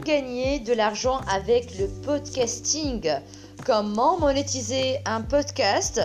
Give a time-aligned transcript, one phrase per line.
[0.00, 3.10] gagner de l'argent avec le podcasting
[3.66, 6.00] Comment monétiser un podcast?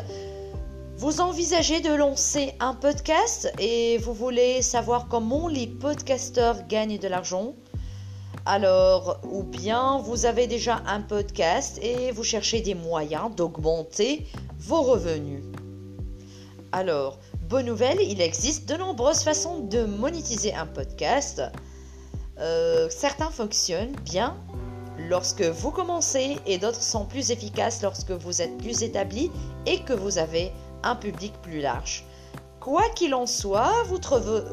[0.98, 7.08] Vous envisagez de lancer un podcast et vous voulez savoir comment les podcasteurs gagnent de
[7.08, 7.54] l'argent?
[8.46, 14.28] Alors, ou bien vous avez déjà un podcast et vous cherchez des moyens d'augmenter
[14.60, 15.44] vos revenus.
[16.74, 17.20] Alors,
[17.50, 21.42] bonne nouvelle, il existe de nombreuses façons de monétiser un podcast.
[22.40, 24.36] Euh, certains fonctionnent bien
[24.98, 29.32] lorsque vous commencez et d'autres sont plus efficaces lorsque vous êtes plus établi
[29.66, 30.52] et que vous avez
[30.84, 32.06] un public plus large.
[32.60, 34.00] Quoi qu'il en soit, vous,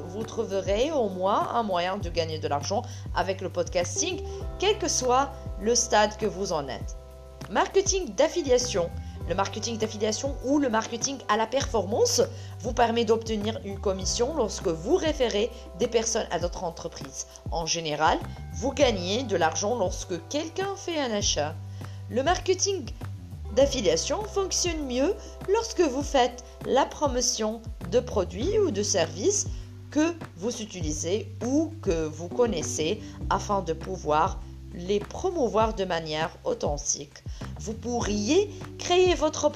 [0.09, 2.83] vous, trouverez au moins un moyen de gagner de l'argent
[3.15, 4.23] avec le podcasting,
[4.59, 6.97] quel que soit le stade que vous en êtes.
[7.51, 8.91] Marketing d'affiliation.
[9.29, 12.23] Le marketing d'affiliation ou le marketing à la performance
[12.61, 17.27] vous permet d'obtenir une commission lorsque vous référez des personnes à d'autres entreprises.
[17.51, 18.19] En général,
[18.55, 21.55] vous gagnez de l'argent lorsque quelqu'un fait un achat.
[22.11, 22.85] Le marketing
[23.55, 25.15] d'affiliation fonctionne mieux
[25.49, 29.47] lorsque vous faites la promotion de produits ou de services
[29.91, 34.41] que vous utilisez ou que vous connaissez afin de pouvoir
[34.75, 37.23] les promouvoir de manière authentique.
[37.61, 39.51] Vous pourriez créer votre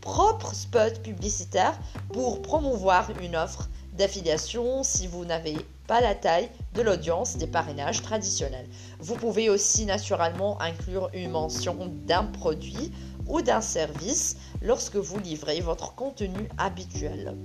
[0.00, 1.78] propre spot publicitaire
[2.12, 8.02] pour promouvoir une offre d'affiliation si vous n'avez pas la taille de l'audience des parrainages
[8.02, 8.68] traditionnels.
[9.00, 12.92] Vous pouvez aussi naturellement inclure une mention d'un produit
[13.26, 17.36] ou d'un service lorsque vous livrez votre contenu habituel.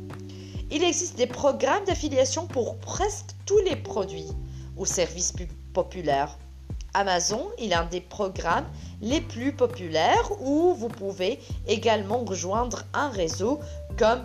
[0.71, 4.29] Il existe des programmes d'affiliation pour presque tous les produits
[4.77, 5.33] ou services
[5.73, 6.37] populaires
[6.93, 8.65] Amazon est un des programmes
[9.01, 13.59] les plus populaires où vous pouvez également rejoindre un réseau
[13.97, 14.23] comme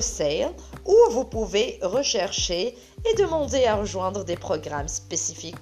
[0.00, 0.52] Sale
[0.84, 5.54] où vous pouvez rechercher et demander à rejoindre des programmes spécifiques.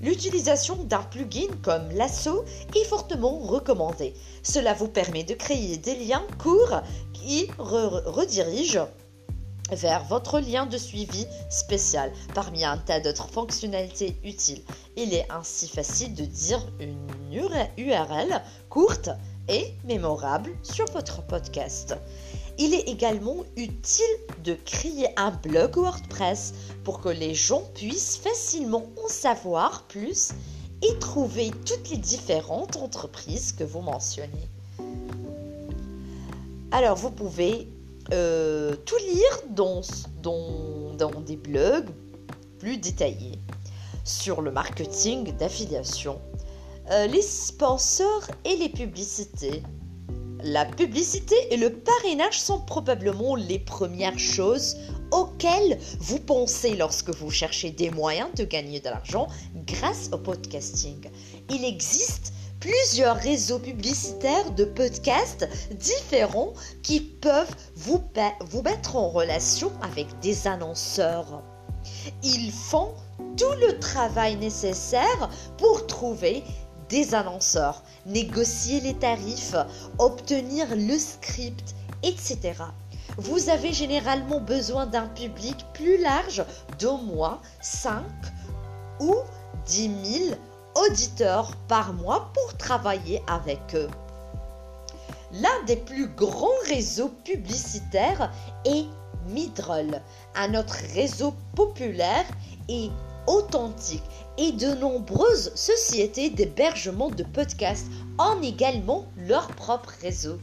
[0.00, 2.44] L'utilisation d'un plugin comme Lasso
[2.74, 4.14] est fortement recommandée.
[4.42, 6.80] Cela vous permet de créer des liens courts
[7.12, 8.86] qui redirigent
[9.72, 14.62] vers votre lien de suivi spécial parmi un tas d'autres fonctionnalités utiles.
[14.96, 16.96] Il est ainsi facile de dire une
[17.76, 19.10] URL courte
[19.48, 21.94] et mémorable sur votre podcast.
[22.58, 24.04] Il est également utile
[24.44, 26.52] de créer un blog WordPress
[26.84, 30.30] pour que les gens puissent facilement en savoir plus
[30.82, 34.48] et trouver toutes les différentes entreprises que vous mentionnez.
[36.70, 37.68] Alors vous pouvez
[38.12, 39.80] euh, tout lire dans,
[40.22, 41.88] dans, des blogs
[42.58, 43.38] plus détaillés
[44.04, 46.20] sur le marketing d'affiliation,
[46.90, 49.62] euh, les sponsors et les publicités.
[50.42, 54.76] La publicité et le parrainage sont probablement les premières choses
[55.10, 59.26] auxquelles vous pensez lorsque vous cherchez des moyens de gagner de l'argent
[59.66, 61.10] grâce au podcasting.
[61.50, 68.02] Il existe plusieurs réseaux publicitaires de podcasts différents qui peuvent vous,
[68.50, 71.42] vous mettre en relation avec des annonceurs.
[72.22, 72.92] Ils font
[73.36, 76.44] tout le travail nécessaire pour trouver
[76.90, 79.54] des annonceurs, négocier les tarifs,
[79.98, 82.54] obtenir le script, etc.
[83.16, 86.44] Vous avez généralement besoin d'un public plus large
[86.78, 88.02] d'au moins 5
[89.00, 89.14] ou
[89.66, 89.90] 10
[90.28, 90.36] 000
[90.86, 93.88] auditeurs par mois pour travailler avec eux.
[95.32, 98.32] L'un des plus grands réseaux publicitaires
[98.64, 98.86] est
[99.28, 100.00] Midroll,
[100.34, 102.24] un autre réseau populaire
[102.68, 102.90] et
[103.26, 104.02] authentique
[104.38, 107.86] et de nombreuses sociétés d'hébergement de podcasts
[108.18, 110.38] ont également leur propre réseau.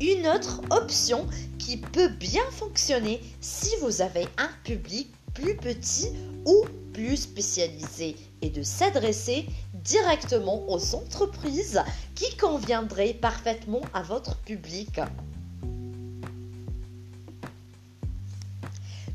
[0.00, 1.26] Une autre option
[1.58, 6.08] qui peut bien fonctionner si vous avez un public plus petit
[6.46, 8.16] ou plus spécialisé
[8.50, 11.82] de s'adresser directement aux entreprises
[12.14, 15.00] qui conviendraient parfaitement à votre public.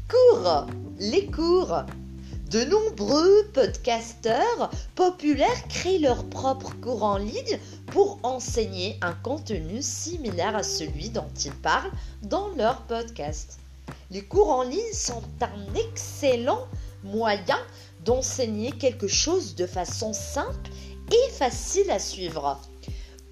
[0.07, 0.65] Cours.
[0.99, 1.83] Les cours.
[2.51, 10.55] De nombreux podcasteurs populaires créent leurs propres cours en ligne pour enseigner un contenu similaire
[10.55, 11.91] à celui dont ils parlent
[12.23, 13.59] dans leur podcast.
[14.09, 16.67] Les cours en ligne sont un excellent
[17.03, 17.59] moyen
[18.05, 20.69] d'enseigner quelque chose de façon simple
[21.11, 22.61] et facile à suivre,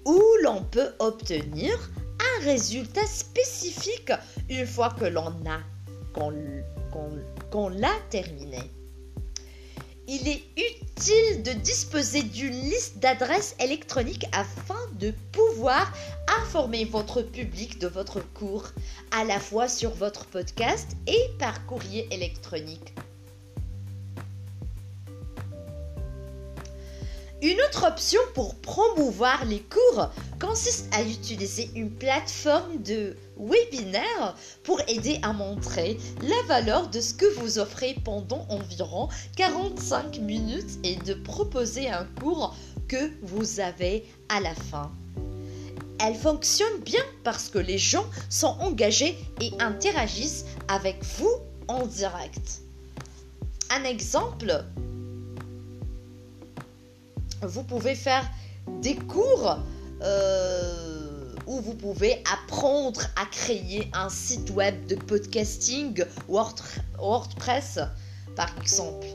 [0.04, 4.12] où l'on peut obtenir un résultat spécifique
[4.48, 5.60] une fois que l'on a
[7.50, 8.58] qu'on l'a terminé.
[10.10, 15.92] Il est utile de disposer d'une liste d'adresses électroniques afin de pouvoir
[16.40, 18.68] informer votre public de votre cours,
[19.10, 22.94] à la fois sur votre podcast et par courrier électronique.
[27.40, 34.80] Une autre option pour promouvoir les cours consiste à utiliser une plateforme de webinaire pour
[34.88, 40.96] aider à montrer la valeur de ce que vous offrez pendant environ 45 minutes et
[40.96, 42.56] de proposer un cours
[42.88, 44.90] que vous avez à la fin.
[46.00, 51.36] Elle fonctionne bien parce que les gens sont engagés et interagissent avec vous
[51.68, 52.62] en direct.
[53.70, 54.64] Un exemple,
[57.42, 58.28] vous pouvez faire
[58.80, 59.58] des cours
[60.02, 67.80] euh, où vous pouvez apprendre à créer un site web de podcasting WordPress,
[68.36, 69.06] par exemple.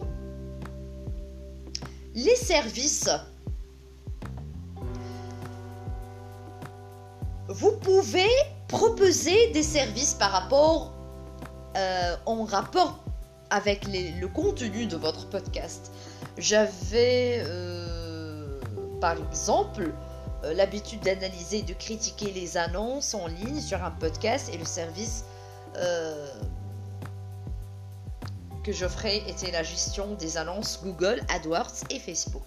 [2.15, 3.09] Les services.
[7.49, 8.29] Vous pouvez
[8.67, 10.93] proposer des services par rapport
[11.75, 13.03] euh, en rapport
[13.49, 15.91] avec le contenu de votre podcast.
[16.37, 17.82] J'avais euh,
[19.03, 19.91] par exemple
[20.45, 24.63] euh, l'habitude d'analyser et de critiquer les annonces en ligne sur un podcast et le
[24.63, 25.25] service
[25.75, 26.25] euh,
[28.63, 32.45] que j'offrais était la gestion des annonces Google, AdWords et Facebook.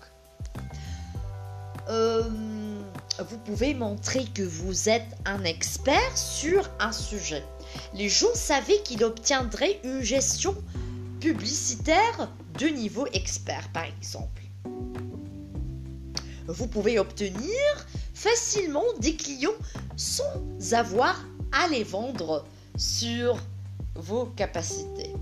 [1.91, 7.45] Euh, vous pouvez montrer que vous êtes un expert sur un sujet.
[7.93, 10.57] Les gens savaient qu'il obtiendrait une gestion
[11.21, 14.41] publicitaire de niveau expert, par exemple
[16.49, 17.61] vous pouvez obtenir
[18.15, 19.51] facilement des clients
[19.97, 22.45] sans avoir à les vendre
[22.77, 23.39] sur
[23.95, 25.13] vos capacités.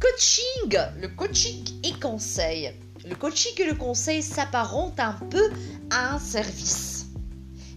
[0.00, 2.72] Coaching, le coaching et conseil.
[3.04, 5.50] Le coaching et le conseil s'apparentent un peu
[5.90, 7.06] à un service.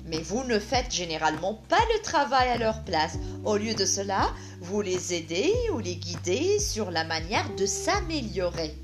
[0.06, 3.18] Mais vous ne faites généralement pas le travail à leur place.
[3.44, 4.32] Au lieu de cela,
[4.62, 8.76] vous les aidez ou les guidez sur la manière de s'améliorer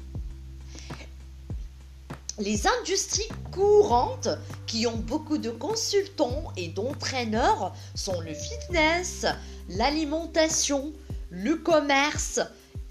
[2.42, 4.30] les industries courantes
[4.66, 9.26] qui ont beaucoup de consultants et d'entraîneurs sont le fitness,
[9.70, 10.92] l'alimentation,
[11.30, 12.40] le commerce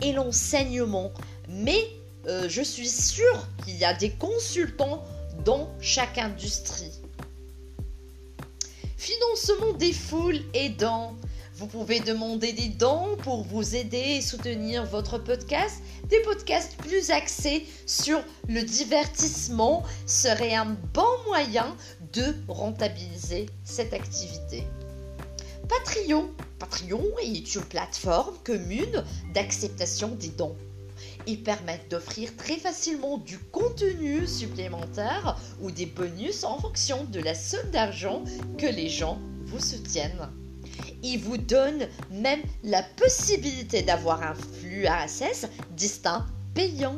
[0.03, 1.11] et l'enseignement.
[1.49, 1.89] Mais
[2.27, 5.03] euh, je suis sûre qu'il y a des consultants
[5.45, 6.93] dans chaque industrie.
[8.97, 11.17] Financement des foules aidant
[11.61, 15.83] vous pouvez demander des dons pour vous aider et soutenir votre podcast.
[16.09, 18.19] Des podcasts plus axés sur
[18.49, 21.77] le divertissement seraient un bon moyen
[22.15, 24.65] de rentabiliser cette activité.
[25.69, 26.31] Patreon.
[26.59, 29.05] Patreon est une plateforme commune
[29.35, 30.57] d'acceptation des dons.
[31.27, 37.35] Ils permettent d'offrir très facilement du contenu supplémentaire ou des bonus en fonction de la
[37.35, 38.25] somme d'argent
[38.57, 40.40] que les gens vous soutiennent.
[41.03, 46.97] Il vous donne même la possibilité d'avoir un flux RSS distinct payant,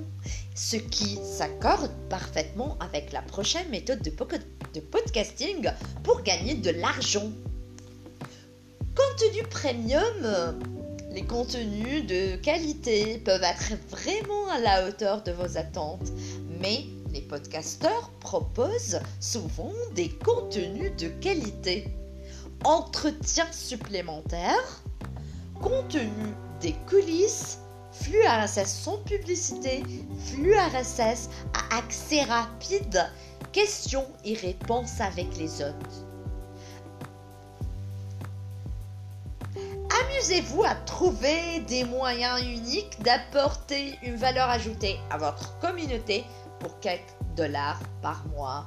[0.55, 5.71] ce qui s'accorde parfaitement avec la prochaine méthode de, podcasting
[6.03, 7.31] pour gagner de l'argent.
[8.97, 10.59] Contenu premium,
[11.13, 16.13] les contenus de qualité peuvent être vraiment à la hauteur de vos attentes,
[16.61, 21.87] mais les podcasteurs proposent souvent des contenus de qualité
[22.65, 24.83] entretien supplémentaire,
[25.61, 26.11] contenu
[26.61, 27.59] des coulisses,
[27.93, 29.83] flux RSS sans publicité,
[30.27, 33.11] flux RSS à accès rapide,
[33.53, 36.07] questions et réponses avec les hôtes.
[40.05, 46.25] Amusez-vous à trouver des moyens uniques d'apporter une valeur ajoutée à votre communauté
[46.61, 47.03] pour quelques
[47.37, 48.67] dollars par mois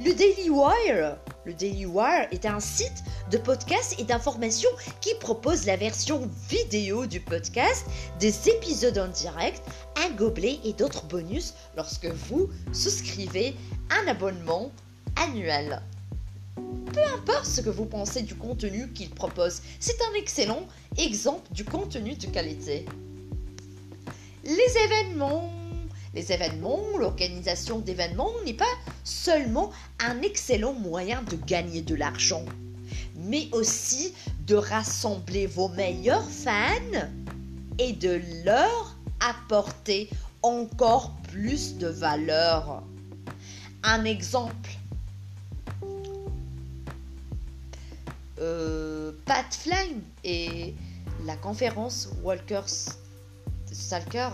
[0.00, 1.16] le Daily Wire.
[1.44, 1.86] Le Daily
[2.30, 4.68] est un site de podcast et d'information
[5.00, 7.86] qui propose la version vidéo du podcast,
[8.20, 9.62] des épisodes en direct,
[10.04, 13.56] un gobelet et d'autres bonus lorsque vous souscrivez
[13.90, 14.70] un abonnement
[15.16, 15.82] annuel.
[16.92, 21.64] Peu importe ce que vous pensez du contenu qu'il propose, c'est un excellent exemple du
[21.64, 22.86] contenu de qualité.
[24.44, 25.50] Les événements
[26.14, 28.64] les événements, l'organisation d'événements n'est pas
[29.04, 32.44] seulement un excellent moyen de gagner de l'argent,
[33.16, 34.14] mais aussi
[34.46, 37.08] de rassembler vos meilleurs fans
[37.78, 40.08] et de leur apporter
[40.42, 42.82] encore plus de valeur.
[43.82, 44.70] Un exemple.
[48.40, 50.74] Euh, Pat Flame et
[51.26, 52.94] la conférence Walkers
[53.72, 54.28] Stalker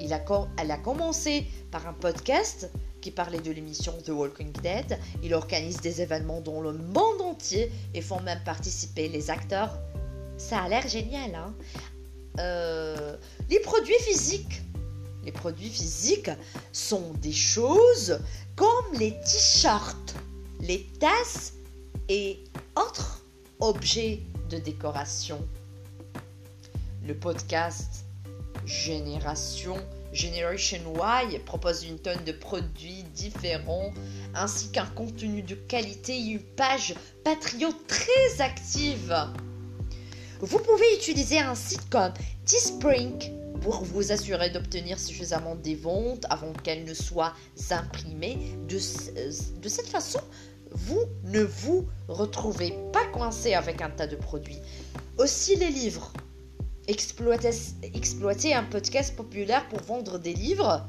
[0.00, 4.98] elle a commencé par un podcast qui parlait de l'émission The Walking Dead.
[5.22, 9.78] Il organise des événements dans le monde entier et font même participer les acteurs.
[10.38, 11.54] Ça a l'air génial, hein
[12.38, 13.16] euh,
[13.48, 14.62] les produits physiques.
[15.24, 16.30] Les produits physiques
[16.72, 18.20] sont des choses
[18.54, 20.14] comme les t-shirts,
[20.60, 21.54] les tasses
[22.08, 22.44] et
[22.76, 23.22] autres
[23.60, 25.44] objets de décoration.
[27.04, 28.05] Le podcast
[28.66, 29.76] Génération
[30.12, 33.92] Generation Y propose une tonne de produits différents
[34.34, 39.14] ainsi qu'un contenu de qualité et une page Patreon très active.
[40.40, 42.12] Vous pouvez utiliser un site comme
[42.44, 47.34] Teespring pour vous assurer d'obtenir suffisamment des ventes avant qu'elles ne soient
[47.70, 48.38] imprimées.
[48.68, 50.20] De, de cette façon,
[50.70, 54.60] vous ne vous retrouvez pas coincé avec un tas de produits.
[55.18, 56.12] Aussi les livres.
[56.88, 60.86] Exploiter, un podcast populaire pour vendre des livres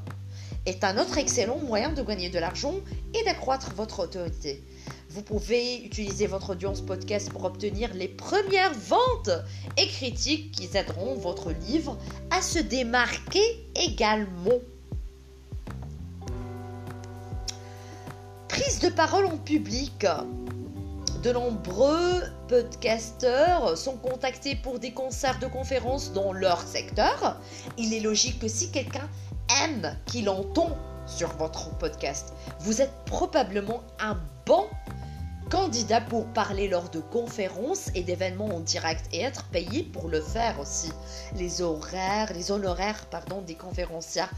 [0.64, 2.74] est un autre excellent moyen de gagner de l'argent
[3.14, 4.62] et d'accroître votre autorité.
[5.10, 9.30] Vous pouvez utiliser votre audience podcast pour obtenir les premières ventes
[9.76, 11.98] et critiques qui aideront votre livre
[12.30, 14.60] à se démarquer également.
[18.46, 20.06] Prise de parole en public.
[21.24, 27.36] De nombreux podcasteurs sont contactés pour des concerts de conférences dans leur secteur.
[27.76, 29.08] Il est logique que si quelqu'un
[29.62, 30.76] aime qu'il entend
[31.06, 34.64] sur votre podcast, vous êtes probablement un bon
[35.50, 40.20] candidat pour parler lors de conférences et d'événements en direct et être payé pour le
[40.20, 40.90] faire aussi.
[41.36, 44.30] Les horaires, les honoraires pardon, des conférencières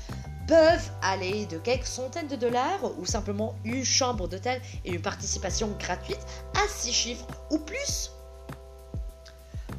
[0.50, 5.68] peuvent aller de quelques centaines de dollars ou simplement une chambre d'hôtel et une participation
[5.78, 6.18] gratuite
[6.56, 8.10] à six chiffres ou plus.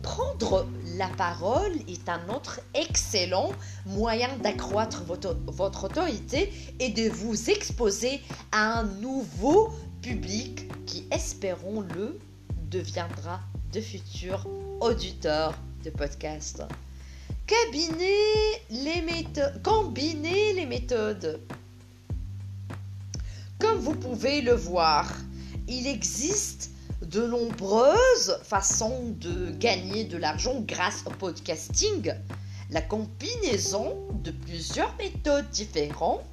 [0.02, 3.52] Prendre la parole est un autre excellent
[3.86, 8.22] moyen d'accroître votre, votre, autorité et de vous exposer
[8.54, 12.18] à un nouveau public qui, espérons-le,
[12.70, 13.42] deviendra
[13.74, 14.48] de futurs
[14.80, 16.64] auditeurs de podcasts
[18.70, 21.42] les méthodes, combiner les méthodes.
[23.60, 25.12] Comme vous pouvez le voir,
[25.68, 32.14] il existe de nombreuses façons de gagner de l'argent grâce au podcasting.
[32.70, 36.24] La combinaison de plusieurs méthodes différentes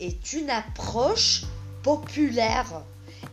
[0.00, 1.44] est une approche
[1.82, 2.82] populaire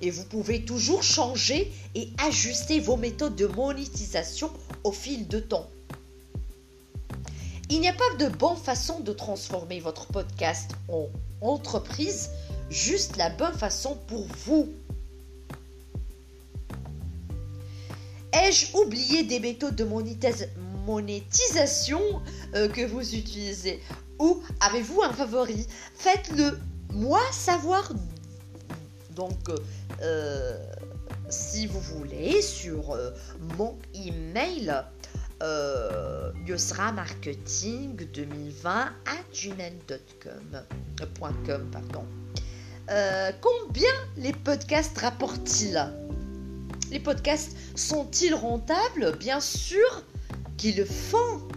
[0.01, 4.49] et vous pouvez toujours changer et ajuster vos méthodes de monétisation
[4.83, 5.67] au fil de temps.
[7.73, 11.07] Il n'y a pas de bonne façon de transformer votre podcast en
[11.39, 12.29] entreprise,
[12.69, 14.67] juste la bonne façon pour vous.
[18.33, 19.85] Ai-je oublié des méthodes de
[20.85, 22.01] monétisation
[22.55, 23.81] euh, que vous utilisez?
[24.19, 25.65] Ou avez-vous un favori?
[25.95, 26.59] Faites-le
[26.91, 27.93] moi savoir.
[29.11, 29.49] Donc,
[30.01, 30.57] euh,
[31.29, 33.11] si vous voulez, sur euh,
[33.57, 34.83] mon email
[35.41, 36.31] euh,
[36.93, 38.91] Marketing 2020 à
[39.33, 40.61] gmail.com.
[40.99, 42.05] Euh, pardon.
[42.89, 45.81] Euh, combien les podcasts rapportent-ils?
[46.91, 49.15] Les podcasts sont-ils rentables?
[49.17, 50.03] Bien sûr
[50.57, 51.47] qu'ils le font.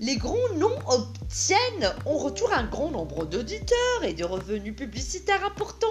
[0.00, 5.86] Les grands noms obtiennent en retour un grand nombre d'auditeurs et de revenus publicitaires importants.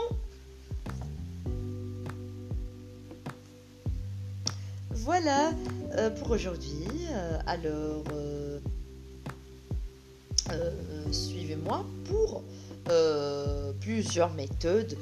[5.08, 5.52] Voilà
[5.98, 6.86] euh, pour aujourd'hui.
[7.14, 8.60] Euh, alors, euh,
[11.14, 12.44] suivez-moi pour
[13.80, 14.98] plusieurs méthodes.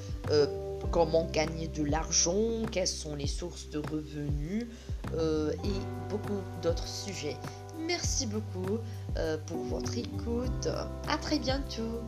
[0.91, 4.67] comment gagner de l'argent, quelles sont les sources de revenus
[5.13, 7.37] et beaucoup d'autres sujets.
[7.79, 8.77] Merci beaucoup
[9.47, 10.67] pour votre écoute.
[11.07, 12.01] À très bientôt.